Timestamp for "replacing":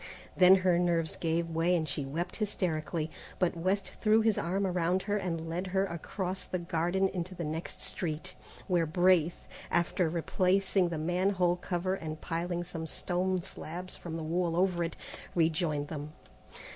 10.09-10.89